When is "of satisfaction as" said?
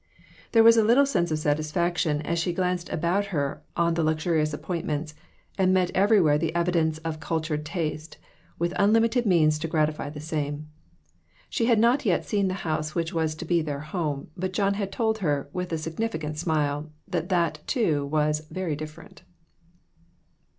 1.29-2.39